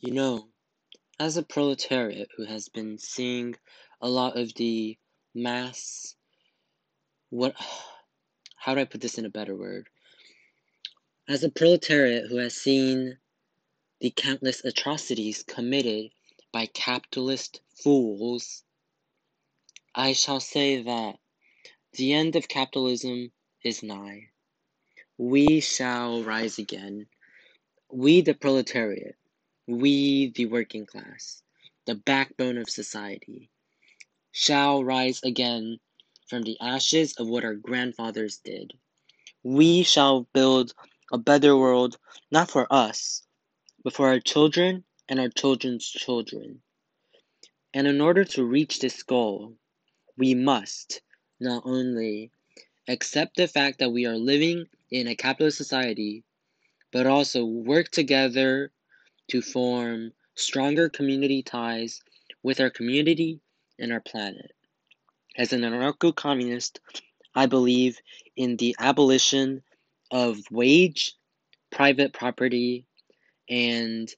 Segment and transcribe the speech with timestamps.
[0.00, 0.48] You know,
[1.18, 3.56] as a proletariat who has been seeing
[4.00, 4.96] a lot of the
[5.34, 6.16] mass
[7.28, 7.54] what
[8.56, 9.88] how do I put this in a better word?
[11.28, 13.18] As a proletariat who has seen
[14.00, 16.10] the countless atrocities committed
[16.50, 18.64] by capitalist fools,
[19.94, 21.16] I shall say that
[21.92, 23.32] the end of capitalism
[23.62, 24.30] is nigh.
[25.18, 27.06] We shall rise again.
[27.92, 29.16] We, the proletariat,
[29.70, 31.42] we, the working class,
[31.86, 33.50] the backbone of society,
[34.32, 35.78] shall rise again
[36.28, 38.72] from the ashes of what our grandfathers did.
[39.42, 40.74] We shall build
[41.12, 41.98] a better world,
[42.30, 43.22] not for us,
[43.84, 46.62] but for our children and our children's children.
[47.72, 49.56] And in order to reach this goal,
[50.16, 51.00] we must
[51.38, 52.32] not only
[52.88, 56.24] accept the fact that we are living in a capitalist society,
[56.92, 58.72] but also work together
[59.30, 62.02] to form stronger community ties
[62.42, 63.40] with our community
[63.78, 64.52] and our planet.
[65.36, 66.80] As an anarcho communist,
[67.34, 67.98] I believe
[68.36, 69.62] in the abolition
[70.10, 71.14] of wage,
[71.70, 72.86] private property,
[73.48, 74.12] and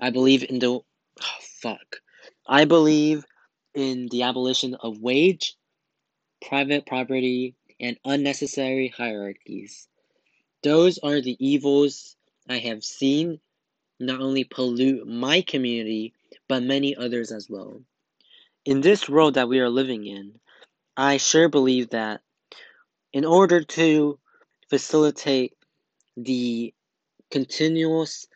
[0.00, 0.84] I believe in the oh,
[1.40, 2.00] fuck.
[2.46, 3.24] I believe
[3.74, 5.54] in the abolition of wage,
[6.46, 9.88] private property, and unnecessary hierarchies.
[10.62, 12.16] Those are the evils
[12.48, 13.40] I have seen
[13.98, 16.14] not only pollute my community,
[16.48, 17.82] but many others as well.
[18.64, 20.38] In this world that we are living in,
[20.96, 22.20] I sure believe that
[23.12, 24.18] in order to
[24.70, 25.54] facilitate
[26.16, 26.72] the
[27.30, 28.26] continuous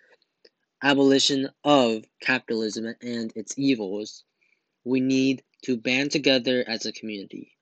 [0.82, 4.24] abolition of capitalism and its evils,
[4.84, 7.52] we need to band together as a community,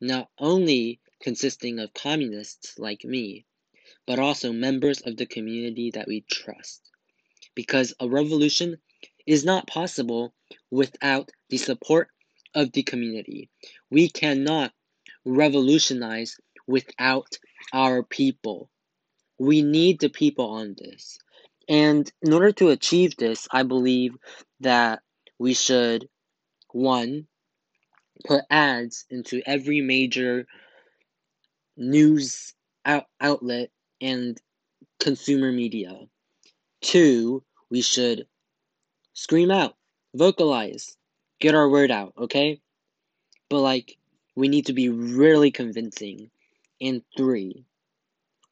[0.00, 3.46] not only consisting of communists like me,
[4.06, 6.90] but also members of the community that we trust.
[7.54, 8.78] Because a revolution
[9.26, 10.34] is not possible
[10.70, 12.08] without the support
[12.54, 13.50] of the community.
[13.90, 14.72] We cannot
[15.24, 16.36] revolutionize
[16.66, 17.38] without
[17.72, 18.70] our people.
[19.38, 21.18] We need the people on this.
[21.68, 24.14] And in order to achieve this, I believe
[24.60, 25.00] that
[25.38, 26.08] we should,
[26.72, 27.26] one,
[28.26, 30.46] put ads into every major
[31.76, 32.54] news
[32.84, 33.70] out- outlet
[34.00, 34.40] and
[35.00, 36.08] consumer media.
[36.80, 38.26] Two, we should
[39.14, 39.76] scream out,
[40.14, 40.96] vocalize,
[41.40, 42.60] get our word out, okay?
[43.48, 43.96] But like,
[44.36, 46.30] we need to be really convincing.
[46.80, 47.64] And three,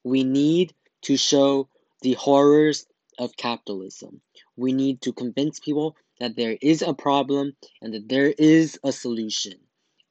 [0.03, 0.73] we need
[1.03, 1.69] to show
[2.01, 2.85] the horrors
[3.19, 4.21] of capitalism.
[4.55, 8.91] We need to convince people that there is a problem and that there is a
[8.91, 9.53] solution.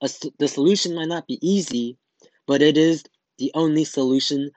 [0.02, 1.96] A, the solution might not be easy,
[2.52, 3.02] but it is
[3.38, 4.50] the only solution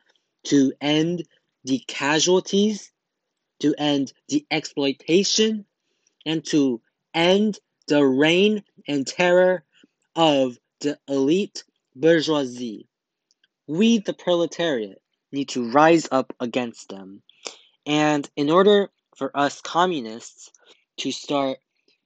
[0.44, 1.24] to end
[1.64, 2.92] the casualties,
[3.62, 5.64] to end the exploitation,
[6.26, 6.82] and to
[7.14, 7.58] end
[7.88, 9.64] the reign and terror
[10.14, 11.64] of the elite
[11.96, 12.86] bourgeoisie.
[13.66, 15.02] We, the proletariat,
[15.32, 17.22] need to rise up against them.
[17.86, 20.52] And in order for us communists
[20.98, 21.60] to start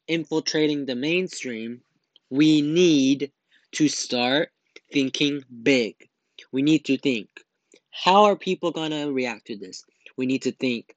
[0.08, 1.82] infiltrating the mainstream,
[2.30, 3.32] we need
[3.72, 4.52] to start
[4.92, 5.96] thinking big.
[6.52, 7.30] We need to think
[7.92, 9.84] how are people going to react to this?
[10.18, 10.96] We need to think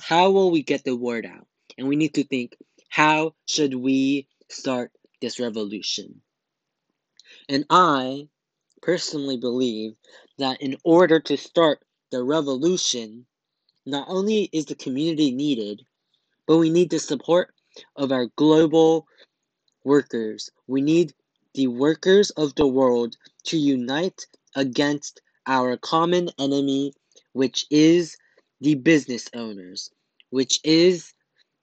[0.00, 1.46] how will we get the word out?
[1.78, 2.56] And we need to think
[2.88, 6.20] how should we start this revolution?
[7.48, 8.28] And I
[8.82, 9.92] personally believe
[10.38, 11.80] that in order to start
[12.10, 13.26] the revolution,
[13.86, 15.82] not only is the community needed,
[16.46, 17.54] but we need the support
[17.96, 19.06] of our global
[19.84, 20.50] workers.
[20.66, 21.14] We need
[21.54, 24.26] the workers of the world to unite
[24.56, 26.92] against our common enemy,
[27.32, 28.16] which is
[28.60, 29.90] the business owners,
[30.30, 31.14] which is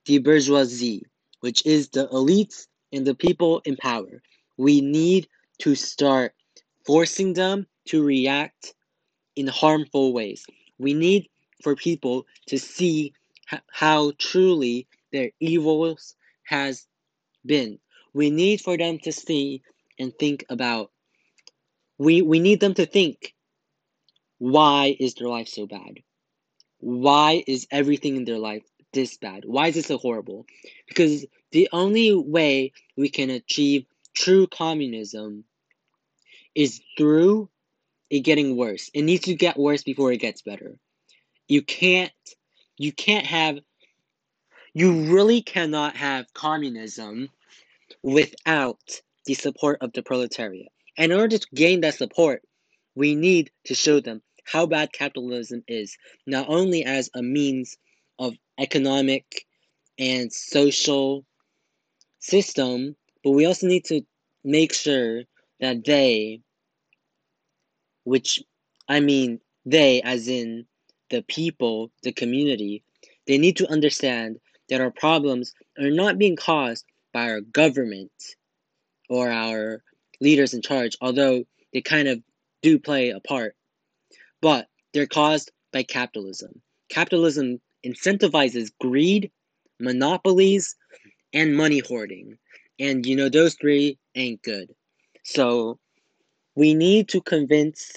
[0.05, 1.03] the bourgeoisie,
[1.41, 4.21] which is the elites and the people in power.
[4.57, 5.27] We need
[5.59, 6.33] to start
[6.85, 8.73] forcing them to react
[9.35, 10.45] in harmful ways.
[10.79, 11.29] We need
[11.63, 13.13] for people to see
[13.71, 16.15] how truly their evils
[16.45, 16.87] has
[17.45, 17.79] been.
[18.13, 19.61] We need for them to see
[19.99, 20.91] and think about
[21.99, 23.35] we we need them to think
[24.39, 25.99] why is their life so bad?
[26.79, 28.63] Why is everything in their life
[28.93, 29.43] this bad?
[29.45, 30.45] Why is it so horrible?
[30.87, 33.85] Because the only way we can achieve
[34.15, 35.43] true communism
[36.55, 37.49] is through
[38.09, 38.89] it getting worse.
[38.93, 40.77] It needs to get worse before it gets better.
[41.47, 42.11] You can't
[42.77, 43.59] you can't have
[44.73, 47.29] you really cannot have communism
[48.01, 48.79] without
[49.25, 50.71] the support of the proletariat.
[50.99, 52.43] And in order to gain that support,
[52.93, 55.97] we need to show them how bad capitalism is,
[56.27, 57.77] not only as a means
[58.19, 59.45] of economic
[59.97, 61.25] and social
[62.19, 64.01] system, but we also need to
[64.43, 65.23] make sure
[65.61, 66.41] that they,
[68.03, 68.43] which
[68.89, 70.65] I mean they as in
[71.09, 72.83] the people, the community,
[73.25, 78.11] they need to understand that our problems are not being caused by our government
[79.09, 79.81] or our
[80.21, 81.43] leaders in charge, although
[81.73, 82.21] they kind of
[82.61, 83.55] do play a part,
[84.41, 86.61] but they're caused by capitalism.
[86.89, 89.31] Capitalism incentivizes greed,
[89.79, 90.75] monopolies,
[91.33, 92.37] and money hoarding.
[92.79, 94.73] And you know, those three ain't good.
[95.23, 95.79] So
[96.55, 97.93] we need to convince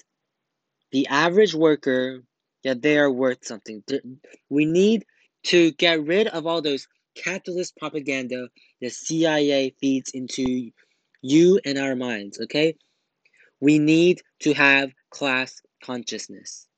[0.92, 2.22] the average worker
[2.64, 3.82] that they are worth something.
[4.50, 5.04] We need
[5.44, 6.86] to get rid of all those
[7.16, 8.48] capitalist propaganda
[8.80, 10.70] the CIA feeds into
[11.22, 12.76] you and our minds, okay?
[13.60, 16.68] We need to have class consciousness.